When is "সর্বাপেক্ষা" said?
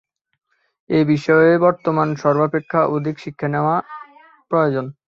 2.23-2.79